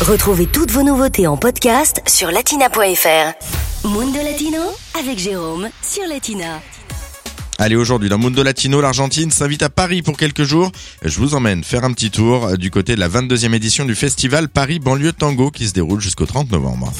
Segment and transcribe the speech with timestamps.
[0.00, 3.86] Retrouvez toutes vos nouveautés en podcast sur latina.fr.
[3.86, 4.62] Mundo Latino
[4.98, 6.62] avec Jérôme sur Latina.
[7.58, 10.72] Allez, aujourd'hui, dans Mundo Latino, l'Argentine s'invite à Paris pour quelques jours.
[11.04, 14.48] Je vous emmène faire un petit tour du côté de la 22e édition du festival
[14.48, 16.90] Paris Banlieue Tango qui se déroule jusqu'au 30 novembre.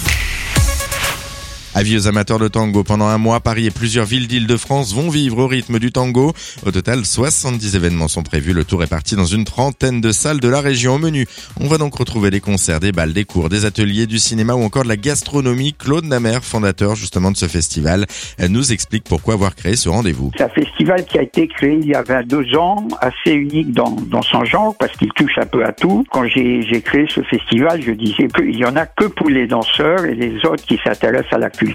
[1.81, 5.39] Avis aux amateurs de tango, pendant un mois, Paris et plusieurs villes d'Île-de-France vont vivre
[5.39, 6.35] au rythme du tango.
[6.67, 8.53] Au total, 70 événements sont prévus.
[8.53, 10.97] Le tour est parti dans une trentaine de salles de la région.
[10.97, 11.27] Au menu,
[11.59, 14.63] on va donc retrouver des concerts, des balles, des cours, des ateliers, du cinéma ou
[14.63, 15.73] encore de la gastronomie.
[15.73, 18.05] Claude Namer, fondateur justement de ce festival,
[18.47, 20.33] nous explique pourquoi avoir créé ce rendez-vous.
[20.37, 23.93] C'est un festival qui a été créé il y a 22 ans, assez unique dans,
[23.93, 26.05] dans son genre parce qu'il touche un peu à tout.
[26.11, 30.05] Quand j'ai créé ce festival, je disais qu'il y en a que pour les danseurs
[30.05, 31.70] et les autres qui s'intéressent à la culture,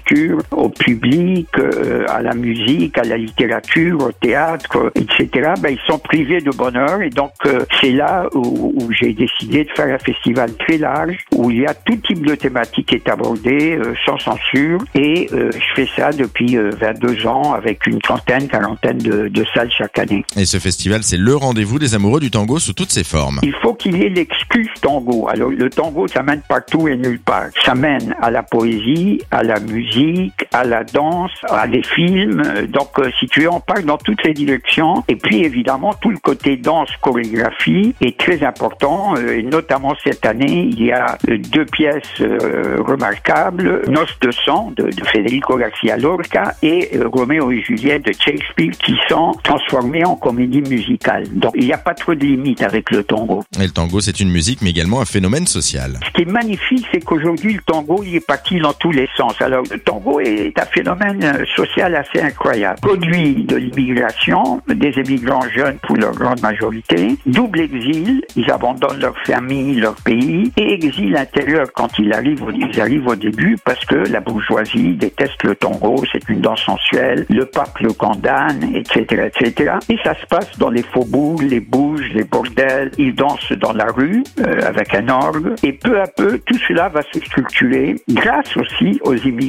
[0.50, 5.52] au public, euh, à la musique, à la littérature, au théâtre, etc.
[5.60, 9.64] Ben, ils sont privés de bonheur et donc euh, c'est là où, où j'ai décidé
[9.64, 12.94] de faire un festival très large où il y a tout type de thématique qui
[12.96, 18.48] est abordée euh, sans censure et je fais ça depuis 22 ans avec une trentaine,
[18.48, 20.24] quarantaine de, de salles chaque année.
[20.36, 23.40] Et ce festival, c'est le rendez-vous des amoureux du tango sous toutes ses formes.
[23.42, 25.28] Il faut qu'il y ait l'excuse tango.
[25.28, 27.46] Alors le tango, ça mène partout et nulle part.
[27.64, 32.42] Ça mène à la poésie, à la musique musique, à la danse, à des films.
[32.68, 35.04] Donc, euh, si tu veux, on parle dans toutes les directions.
[35.08, 39.14] Et puis, évidemment, tout le côté danse, chorégraphie est très important.
[39.16, 44.72] Euh, et notamment cette année, il y a euh, deux pièces remarquables, Noce de sang
[44.76, 50.62] de, Federico Garcia Lorca et Roméo et Juliette de Shakespeare qui sont transformés en comédie
[50.62, 51.24] musicale.
[51.32, 53.44] Donc, il n'y a pas trop de limites avec le tango.
[53.60, 55.98] Et le tango, c'est une musique, mais également un phénomène social.
[56.06, 59.40] Ce qui est magnifique, c'est qu'aujourd'hui, le tango, il est parti dans tous les sens.
[59.40, 62.80] Alors, le tango est un phénomène euh, social assez incroyable.
[62.80, 69.16] Produit de l'immigration, des immigrants jeunes pour leur grande majorité, double exil, ils abandonnent leur
[69.26, 73.96] famille, leur pays, et exil intérieur quand ils arrivent, ils arrivent au début parce que
[73.96, 79.74] la bourgeoisie déteste le tango, c'est une danse sensuelle, le pape le condamne, etc., etc.
[79.88, 81.60] Et ça se passe dans les faubourgs, les
[81.96, 86.06] bouges, les bordels, ils dansent dans la rue euh, avec un orgue, et peu à
[86.06, 89.46] peu, tout cela va se structurer grâce aussi aux immigrants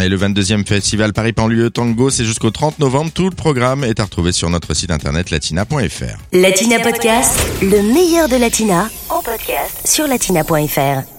[0.00, 3.10] et le 22e festival Paris Panlieu Tango, c'est jusqu'au 30 novembre.
[3.12, 6.18] Tout le programme est à retrouver sur notre site internet latina.fr.
[6.32, 11.17] Latina Podcast, le meilleur de Latina, en podcast sur latina.fr.